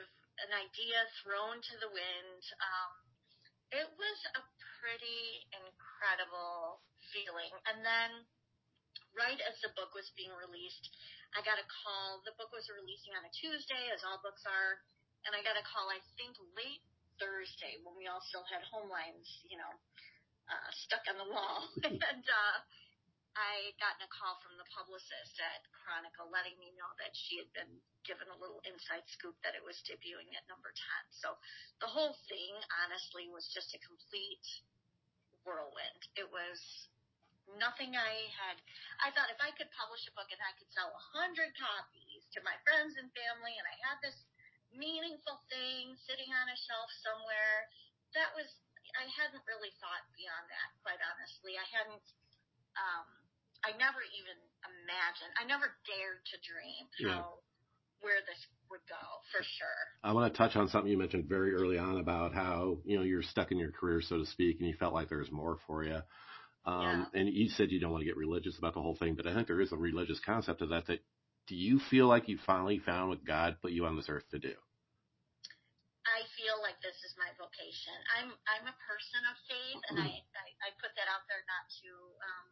an 0.50 0.52
idea 0.58 0.98
thrown 1.22 1.62
to 1.62 1.76
the 1.78 1.94
wind. 1.94 2.42
Um, 2.58 2.94
it 3.70 3.90
was 4.02 4.20
a 4.34 4.42
pretty 4.82 5.46
incredible 5.54 6.82
feeling, 7.14 7.54
and 7.70 7.86
then 7.86 8.26
right 9.18 9.40
as 9.46 9.56
the 9.62 9.74
book 9.76 9.94
was 9.98 10.10
being 10.16 10.34
released, 10.34 10.90
I 11.38 11.46
got 11.46 11.62
a 11.62 11.68
call. 11.68 12.22
The 12.26 12.36
book 12.38 12.50
was 12.54 12.70
releasing 12.70 13.14
on 13.14 13.26
a 13.26 13.32
Tuesday, 13.34 13.90
as 13.94 14.02
all 14.02 14.22
books 14.22 14.46
are, 14.46 14.82
and 15.26 15.38
I 15.38 15.46
got 15.46 15.60
a 15.60 15.66
call, 15.66 15.90
I 15.92 16.02
think, 16.18 16.38
late 16.58 16.82
Thursday 17.20 17.78
when 17.84 17.94
we 18.00 18.08
all 18.08 18.24
still 18.24 18.48
had 18.48 18.64
home 18.66 18.88
lines, 18.88 19.28
you 19.46 19.60
know, 19.60 19.74
uh, 20.50 20.70
stuck 20.74 21.06
on 21.12 21.20
the 21.20 21.30
wall. 21.30 21.70
and 21.86 22.26
uh, 22.26 22.58
I 23.38 23.76
gotten 23.78 24.04
a 24.04 24.12
call 24.12 24.40
from 24.42 24.58
the 24.58 24.68
publicist 24.74 25.36
at 25.38 25.62
Chronicle 25.84 26.32
letting 26.34 26.58
me 26.58 26.74
know 26.76 26.90
that 26.98 27.14
she 27.14 27.38
had 27.38 27.52
been 27.54 27.72
given 28.08 28.26
a 28.32 28.40
little 28.42 28.64
inside 28.66 29.06
scoop 29.12 29.38
that 29.46 29.54
it 29.54 29.62
was 29.62 29.78
debuting 29.86 30.34
at 30.34 30.48
number 30.50 30.74
10. 30.74 31.22
So 31.24 31.38
the 31.84 31.92
whole 31.92 32.18
thing, 32.26 32.54
honestly, 32.84 33.30
was 33.30 33.46
just 33.54 33.76
a 33.78 33.80
complete 33.86 34.48
whirlwind. 35.46 36.02
It 36.18 36.28
was 36.32 36.58
nothing 37.58 37.96
I 37.98 38.30
had. 38.36 38.56
I 39.02 39.10
thought 39.16 39.34
if 39.34 39.42
I 39.42 39.50
could 39.56 39.72
publish 39.74 40.06
a 40.06 40.14
book 40.14 40.30
and 40.30 40.42
I 40.44 40.54
could 40.60 40.70
sell 40.70 40.92
a 40.92 41.04
hundred 41.16 41.56
copies 41.58 42.28
to 42.36 42.44
my 42.46 42.54
friends 42.68 43.00
and 43.00 43.10
family, 43.16 43.56
and 43.58 43.66
I 43.66 43.76
had 43.90 43.98
this 44.06 44.18
meaningful 44.70 45.42
thing 45.50 45.98
sitting 46.06 46.30
on 46.30 46.46
a 46.52 46.58
shelf 46.58 46.90
somewhere, 47.02 47.70
that 48.14 48.30
was. 48.38 48.50
I 48.98 49.06
hadn't 49.14 49.46
really 49.46 49.70
thought 49.78 50.02
beyond 50.18 50.50
that, 50.50 50.70
quite 50.82 50.98
honestly. 51.14 51.54
I 51.58 51.68
hadn't. 51.70 52.06
Um, 52.74 53.06
I 53.62 53.76
never 53.78 54.02
even 54.18 54.38
imagined. 54.66 55.34
I 55.38 55.46
never 55.46 55.78
dared 55.86 56.26
to 56.34 56.36
dream 56.42 56.90
Yeah. 56.98 57.22
how 57.22 57.44
where 58.02 58.22
this 58.26 58.40
would 58.72 58.82
go 58.88 59.06
for 59.32 59.44
sure. 59.44 59.84
I 60.04 60.14
want 60.14 60.32
to 60.32 60.38
touch 60.38 60.56
on 60.56 60.70
something 60.70 60.90
you 60.90 60.98
mentioned 60.98 61.28
very 61.28 61.54
early 61.54 61.78
on 61.78 62.00
about 62.00 62.34
how 62.34 62.80
you 62.86 62.98
know 62.98 63.04
you're 63.04 63.24
stuck 63.24 63.52
in 63.52 63.58
your 63.58 63.72
career, 63.72 64.02
so 64.02 64.18
to 64.18 64.26
speak, 64.26 64.60
and 64.60 64.68
you 64.68 64.76
felt 64.76 64.94
like 64.94 65.10
there 65.10 65.20
was 65.20 65.32
more 65.32 65.58
for 65.68 65.84
you. 65.84 66.00
Um, 66.66 67.08
And 67.14 67.30
you 67.30 67.50
said 67.50 67.72
you 67.72 67.80
don't 67.80 67.92
want 67.92 68.02
to 68.02 68.10
get 68.10 68.18
religious 68.18 68.58
about 68.58 68.74
the 68.74 68.82
whole 68.82 68.96
thing, 68.96 69.16
but 69.16 69.26
I 69.26 69.34
think 69.34 69.48
there 69.48 69.62
is 69.62 69.72
a 69.72 69.78
religious 69.78 70.20
concept 70.20 70.60
to 70.60 70.68
that. 70.68 70.88
That 70.88 71.00
do 71.48 71.56
you 71.56 71.80
feel 71.80 72.08
like 72.08 72.28
you 72.28 72.38
finally 72.46 72.80
found 72.80 73.10
what 73.10 73.26
God 73.26 73.58
put 73.62 73.72
you 73.72 73.86
on 73.86 73.96
this 73.96 74.10
earth 74.10 74.28
to 74.32 74.40
do? 74.40 74.54
I 76.06 76.26
feel 76.36 76.58
like 76.62 76.80
this 76.82 76.98
is 77.06 77.14
my 77.18 77.30
vocation. 77.38 77.96
I'm 78.18 78.34
I'm 78.50 78.66
a 78.68 78.78
person 78.86 79.22
of 79.30 79.36
faith, 79.48 79.82
and 79.90 79.98
I 80.02 80.10
I, 80.36 80.48
I 80.62 80.70
put 80.82 80.92
that 80.98 81.08
out 81.08 81.24
there 81.30 81.44
not 81.46 81.66
to 81.84 81.90
um, 82.22 82.48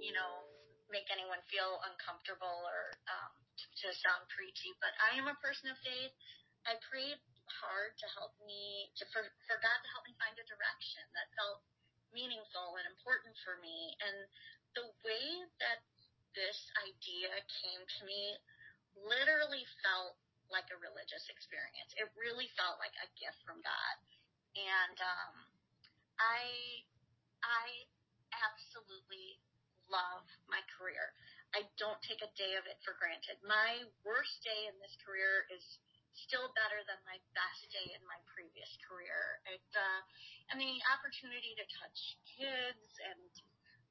you 0.00 0.12
know 0.12 0.44
make 0.92 1.08
anyone 1.08 1.40
feel 1.48 1.80
uncomfortable 1.88 2.64
or 2.64 2.92
um, 3.08 3.32
to, 3.56 3.64
to 3.82 3.86
sound 4.04 4.28
preachy, 4.30 4.70
but 4.84 4.92
I 5.00 5.16
am 5.16 5.26
a 5.26 5.36
person 5.40 5.72
of 5.72 5.78
faith. 5.80 6.12
I 6.68 6.76
prayed 6.86 7.18
hard 7.60 7.92
to 7.98 8.06
help 8.16 8.36
me 8.44 8.88
to 9.00 9.04
for 9.12 9.24
for 9.48 9.56
God 9.60 9.78
to 9.80 9.88
help 9.92 10.04
me 10.04 10.14
find 10.20 10.36
a 10.36 10.44
direction 10.44 11.04
that 11.16 11.28
felt 11.36 11.64
meaningful 12.14 12.78
and 12.78 12.86
important 12.88 13.34
for 13.42 13.58
me, 13.60 13.92
and 14.00 14.16
the 14.78 14.86
way 15.02 15.26
that 15.60 15.82
this 16.34 16.58
idea 16.82 17.30
came 17.62 17.82
to 17.82 18.00
me 18.06 18.38
literally 18.96 19.66
felt 19.82 20.18
like 20.50 20.66
a 20.70 20.78
religious 20.78 21.26
experience. 21.30 21.90
It 21.98 22.10
really 22.14 22.50
felt 22.54 22.78
like 22.78 22.94
a 23.02 23.08
gift 23.18 23.38
from 23.42 23.62
God. 23.62 23.96
And 24.54 24.96
um, 25.02 25.34
I 26.18 26.42
I 27.42 27.66
absolutely 28.34 29.42
love 29.90 30.24
my 30.46 30.62
career. 30.78 31.12
I 31.54 31.66
don't 31.78 32.00
take 32.02 32.22
a 32.22 32.30
day 32.34 32.58
of 32.58 32.66
it 32.66 32.78
for 32.82 32.98
granted. 32.98 33.38
My 33.46 33.86
worst 34.02 34.42
day 34.42 34.66
in 34.66 34.74
this 34.82 34.94
career 35.02 35.46
is 35.54 35.62
still 36.14 36.50
better 36.54 36.80
than 36.86 36.98
my 37.04 37.18
best 37.34 37.66
day 37.70 37.92
in 37.94 38.02
my 38.06 38.18
previous 38.30 38.70
career. 38.86 39.42
It 39.50 39.66
uh, 39.74 40.00
and 40.50 40.58
the 40.60 40.78
opportunity 40.90 41.54
to 41.58 41.64
touch 41.74 42.18
kids 42.26 42.86
and 43.02 43.32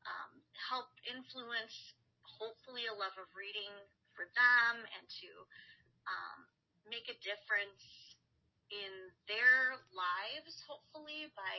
um, 0.08 0.32
help 0.56 0.92
influence 1.08 1.96
hopefully 2.24 2.88
a 2.88 2.96
love 2.96 3.15
of 3.20 3.27
reading 3.36 3.72
for 4.15 4.27
them 4.36 4.84
and 4.84 5.06
to 5.24 5.30
um, 6.08 6.39
make 6.89 7.08
a 7.08 7.18
difference 7.24 7.84
in 8.72 9.13
their 9.30 9.77
lives, 9.94 10.58
hopefully, 10.65 11.30
by 11.38 11.56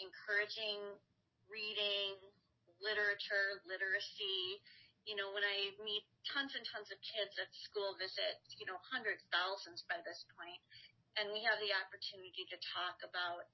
encouraging 0.00 0.80
reading, 1.46 2.16
literature, 2.82 3.62
literacy. 3.64 4.60
You 5.06 5.14
know, 5.14 5.30
when 5.30 5.46
I 5.46 5.70
meet 5.86 6.02
tons 6.26 6.50
and 6.58 6.66
tons 6.66 6.90
of 6.90 6.98
kids 6.98 7.38
at 7.38 7.46
school 7.62 7.94
visit, 7.94 8.42
you 8.58 8.66
know, 8.66 8.76
hundreds, 8.90 9.22
thousands 9.30 9.86
by 9.86 10.02
this 10.02 10.26
point, 10.34 10.58
and 11.14 11.30
we 11.30 11.40
have 11.46 11.62
the 11.62 11.70
opportunity 11.70 12.42
to 12.50 12.58
talk 12.74 12.98
about, 13.06 13.46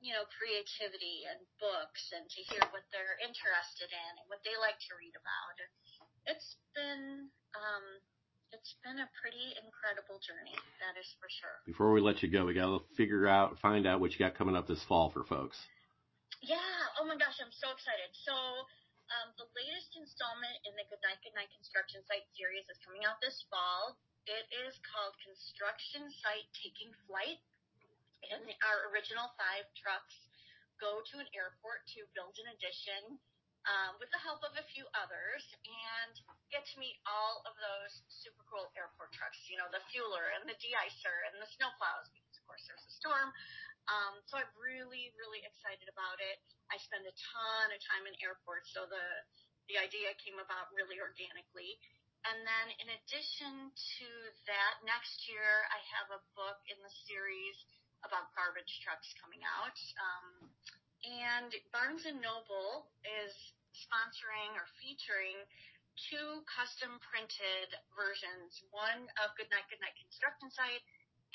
you 0.00 0.16
know, 0.16 0.24
creativity 0.40 1.28
and 1.28 1.38
books 1.60 2.00
and 2.16 2.24
to 2.32 2.40
hear 2.48 2.64
what 2.72 2.88
they're 2.96 3.20
interested 3.20 3.92
in 3.92 4.12
and 4.18 4.26
what 4.32 4.40
they 4.40 4.56
like 4.56 4.80
to 4.88 4.96
read 4.96 5.12
about. 5.14 5.56
It's 6.26 6.56
been, 6.72 7.28
um, 7.52 7.84
it's 8.56 8.74
been 8.80 8.98
a 8.98 9.08
pretty 9.20 9.52
incredible 9.60 10.16
journey, 10.24 10.56
that 10.80 10.96
is 10.96 11.06
for 11.20 11.28
sure. 11.28 11.60
Before 11.68 11.92
we 11.92 12.00
let 12.00 12.24
you 12.24 12.32
go, 12.32 12.48
we 12.48 12.56
got 12.56 12.72
to 12.72 12.80
figure 12.96 13.28
out, 13.28 13.60
find 13.60 13.84
out 13.84 14.00
what 14.00 14.16
you 14.16 14.18
got 14.18 14.32
coming 14.32 14.56
up 14.56 14.66
this 14.66 14.82
fall 14.88 15.12
for 15.12 15.28
folks. 15.28 15.60
Yeah. 16.40 16.56
Oh 16.98 17.04
my 17.04 17.20
gosh, 17.20 17.36
I'm 17.38 17.52
so 17.52 17.68
excited. 17.70 18.10
So, 18.24 18.32
um, 19.14 19.30
the 19.38 19.46
latest 19.54 19.94
installment 19.94 20.56
in 20.66 20.74
the 20.74 20.86
Goodnight 20.90 21.22
Goodnight 21.22 21.50
Construction 21.54 22.02
Site 22.10 22.26
series 22.34 22.66
is 22.66 22.78
coming 22.82 23.06
out 23.06 23.22
this 23.22 23.38
fall. 23.46 23.98
It 24.26 24.46
is 24.66 24.74
called 24.82 25.14
Construction 25.22 26.10
Site 26.22 26.48
Taking 26.58 26.90
Flight. 27.06 27.38
And 28.26 28.42
our 28.66 28.90
original 28.90 29.30
five 29.38 29.70
trucks 29.78 30.16
go 30.82 30.98
to 30.98 31.14
an 31.22 31.28
airport 31.30 31.86
to 31.94 32.02
build 32.18 32.34
an 32.42 32.50
addition 32.58 33.22
um, 33.70 33.98
with 34.02 34.10
the 34.10 34.22
help 34.22 34.42
of 34.42 34.54
a 34.58 34.64
few 34.74 34.86
others 34.98 35.42
and 35.66 36.14
get 36.50 36.66
to 36.70 36.74
meet 36.78 36.98
all 37.06 37.42
of 37.46 37.54
those 37.58 38.02
super 38.10 38.42
cool 38.50 38.66
airport 38.74 39.14
trucks. 39.14 39.38
You 39.46 39.58
know, 39.58 39.70
the 39.70 39.82
fueler 39.90 40.34
and 40.38 40.46
the 40.46 40.58
de-icer 40.58 41.16
and 41.30 41.38
the 41.38 41.50
snowplows 41.54 42.10
because, 42.10 42.34
of 42.38 42.44
course, 42.46 42.62
there's 42.66 42.82
a 42.82 42.94
storm. 42.98 43.30
Um, 43.86 44.18
so 44.26 44.38
I'm 44.38 44.50
really, 44.58 45.14
really 45.14 45.42
excited 45.46 45.86
about 45.86 46.18
it. 46.18 46.42
I 46.70 46.78
spend 46.82 47.06
a 47.06 47.14
ton 47.14 47.66
of 47.70 47.78
time 47.86 48.04
in 48.10 48.14
airports, 48.18 48.74
so 48.74 48.86
the 48.86 49.06
the 49.66 49.78
idea 49.82 50.14
came 50.22 50.38
about 50.38 50.70
really 50.70 51.02
organically. 51.02 51.74
And 52.26 52.42
then 52.46 52.66
in 52.82 52.88
addition 53.02 53.70
to 53.70 54.08
that, 54.46 54.82
next 54.86 55.26
year 55.26 55.66
I 55.70 55.78
have 55.98 56.14
a 56.14 56.22
book 56.38 56.58
in 56.70 56.78
the 56.82 56.90
series 57.06 57.58
about 58.06 58.30
garbage 58.38 58.70
trucks 58.82 59.10
coming 59.18 59.42
out. 59.42 59.78
Um, 59.98 60.50
and 61.02 61.50
Barnes 61.74 62.06
and 62.06 62.18
Noble 62.22 62.90
is 63.02 63.34
sponsoring 63.74 64.54
or 64.54 64.66
featuring 64.78 65.38
two 65.96 66.44
custom 66.46 66.98
printed 67.00 67.72
versions, 67.94 68.58
one 68.70 69.08
of 69.22 69.32
Goodnight 69.38 69.66
Goodnight 69.70 69.96
Construction 69.96 70.50
Site 70.52 70.84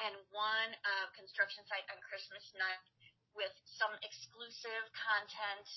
and 0.08 0.18
one 0.34 0.72
of 0.98 1.14
Construction 1.14 1.62
Site 1.70 1.86
on 1.94 2.00
Christmas 2.02 2.44
night 2.58 2.82
with 3.38 3.54
some 3.66 3.94
exclusive 4.02 4.84
content 4.98 5.68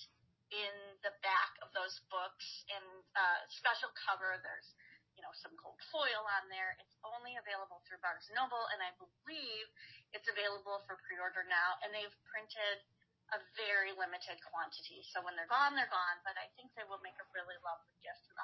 in 0.52 0.74
the 1.04 1.12
back 1.20 1.52
of 1.60 1.68
those 1.76 2.00
books 2.08 2.64
and 2.72 2.84
uh, 3.14 3.40
special 3.52 3.92
cover. 3.94 4.40
There's 4.40 4.70
you 5.14 5.22
know, 5.22 5.30
some 5.38 5.54
gold 5.62 5.78
foil 5.94 6.26
on 6.26 6.50
there. 6.50 6.74
It's 6.82 6.98
only 7.06 7.38
available 7.38 7.78
through 7.86 8.02
Barnes 8.02 8.26
Noble, 8.34 8.66
and 8.74 8.82
I 8.82 8.90
believe 8.98 9.66
it's 10.10 10.26
available 10.26 10.82
for 10.90 10.98
pre-order 11.06 11.46
now, 11.46 11.78
and 11.86 11.94
they've 11.94 12.18
printed 12.26 12.82
a 13.30 13.38
very 13.54 13.94
limited 13.94 14.42
quantity. 14.42 15.06
So 15.14 15.22
when 15.22 15.38
they're 15.38 15.46
gone, 15.46 15.78
they're 15.78 15.86
gone, 15.86 16.18
but 16.26 16.34
I 16.34 16.50
think 16.58 16.74
they 16.74 16.82
will 16.90 17.00
make 17.06 17.14
a 17.22 17.26
really 17.30 17.56
lovely 17.62 17.94
gift 18.02 18.24
holiday 18.34 18.43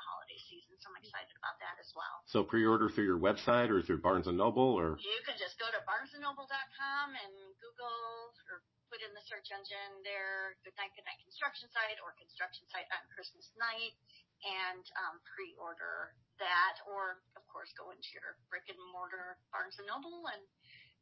season, 0.51 0.75
so 0.83 0.91
I'm 0.91 0.99
excited 0.99 1.31
about 1.39 1.57
that 1.63 1.79
as 1.79 1.95
well. 1.95 2.27
So 2.27 2.43
pre-order 2.43 2.91
through 2.91 3.07
your 3.07 3.23
website 3.23 3.71
or 3.71 3.79
through 3.81 4.03
Barnes 4.03 4.27
& 4.27 4.35
Noble 4.35 4.75
or? 4.75 4.99
You 4.99 5.21
can 5.23 5.39
just 5.39 5.55
go 5.63 5.71
to 5.71 5.79
barnesandnoble.com 5.87 7.07
and 7.15 7.35
Google 7.63 8.35
or 8.51 8.67
put 8.91 8.99
in 9.07 9.15
the 9.15 9.23
search 9.23 9.55
engine 9.55 10.03
there, 10.03 10.59
Goodnight 10.67 10.91
Goodnight 10.99 11.23
Construction 11.23 11.71
Site 11.71 12.03
or 12.03 12.11
Construction 12.19 12.67
Site 12.75 12.91
on 12.91 13.07
Christmas 13.15 13.47
night 13.55 13.95
and 14.43 14.83
um, 15.07 15.23
pre-order 15.23 16.11
that, 16.43 16.83
or 16.91 17.23
of 17.39 17.45
course 17.47 17.71
go 17.79 17.95
into 17.95 18.11
your 18.19 18.35
brick 18.51 18.67
and 18.67 18.81
mortar 18.91 19.39
Barnes 19.55 19.79
and 19.79 19.87
Noble 19.87 20.27
and 20.35 20.43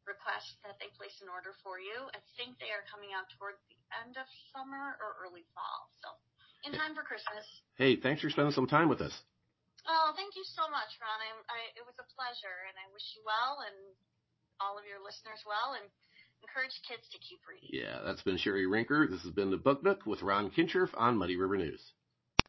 request 0.05 0.61
that 0.64 0.76
they 0.83 0.93
place 0.97 1.17
an 1.25 1.33
order 1.33 1.57
for 1.64 1.81
you. 1.81 2.12
I 2.12 2.21
think 2.37 2.61
they 2.61 2.73
are 2.73 2.85
coming 2.88 3.17
out 3.17 3.28
toward 3.40 3.57
the 3.73 3.78
end 4.05 4.21
of 4.21 4.26
summer 4.52 4.97
or 5.00 5.17
early 5.25 5.49
fall, 5.57 5.88
so 6.05 6.09
in 6.67 6.75
time 6.75 6.95
for 6.97 7.07
Christmas. 7.07 7.45
Hey, 7.76 7.97
thanks 7.97 8.21
for 8.21 8.31
spending 8.31 8.52
some 8.52 8.67
time 8.67 8.88
with 8.88 9.00
us. 9.00 9.14
Oh, 9.88 10.12
thank 10.12 10.37
you 10.37 10.45
so 10.45 10.68
much, 10.68 10.92
Ron. 11.00 11.16
I, 11.16 11.30
I, 11.49 11.61
it 11.73 11.85
was 11.88 11.97
a 11.97 12.07
pleasure, 12.12 12.68
and 12.68 12.76
I 12.76 12.87
wish 12.92 13.16
you 13.16 13.25
well 13.25 13.64
and 13.64 13.76
all 14.61 14.76
of 14.76 14.85
your 14.85 15.00
listeners 15.00 15.40
well, 15.49 15.80
and 15.80 15.88
encourage 16.45 16.76
kids 16.85 17.09
to 17.09 17.18
keep 17.25 17.40
reading. 17.49 17.73
Yeah, 17.73 18.04
that's 18.04 18.23
been 18.23 18.37
Sherri 18.37 18.68
Rinker. 18.68 19.09
This 19.09 19.23
has 19.23 19.33
been 19.33 19.50
the 19.50 19.57
Book 19.57 19.83
Nook 19.83 20.04
with 20.04 20.21
Ron 20.21 20.50
Kinscherf 20.52 20.92
on 20.92 21.16
Muddy 21.16 21.40
River 21.40 21.57
News. 21.57 21.80